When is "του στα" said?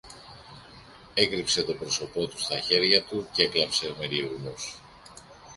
2.27-2.59